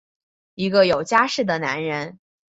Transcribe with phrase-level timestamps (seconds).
[0.55, 2.17] 一个有家室的男人！